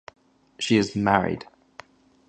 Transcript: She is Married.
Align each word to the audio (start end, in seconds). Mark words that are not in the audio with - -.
She 0.57 0.77
is 0.77 0.95
Married. 0.95 1.45